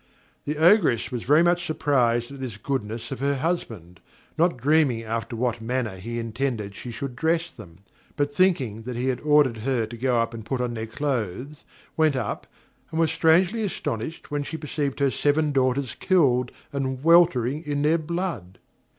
The 0.45 0.57
Ogress 0.57 1.11
was 1.11 1.21
very 1.21 1.43
much 1.43 1.63
surprised 1.63 2.31
at 2.31 2.39
this 2.39 2.57
goodness 2.57 3.11
of 3.11 3.19
her 3.19 3.35
husband, 3.35 3.99
not 4.35 4.57
dreaming 4.57 5.03
after 5.03 5.35
what 5.35 5.61
manner 5.61 5.95
he 5.97 6.17
intended 6.17 6.73
she 6.73 6.89
should 6.89 7.15
dress 7.15 7.53
them; 7.53 7.81
but 8.15 8.33
thinking 8.33 8.81
that 8.81 8.95
he 8.95 9.09
had 9.09 9.19
ordered 9.21 9.57
her 9.57 9.85
to 9.85 9.95
go 9.95 10.27
and 10.31 10.43
put 10.43 10.59
on 10.59 10.73
their 10.73 10.87
cloaths, 10.87 11.65
went 11.95 12.15
up, 12.15 12.47
and 12.89 12.99
was 12.99 13.11
strangely 13.11 13.61
astonished 13.61 14.31
when 14.31 14.41
she 14.41 14.57
perceived 14.57 14.99
her 14.99 15.11
seven 15.11 15.51
daughters 15.51 15.93
killed, 15.93 16.51
and 16.73 17.03
weltering 17.03 17.61
in 17.61 17.83
their 17.83 17.99
blood. 17.99 18.57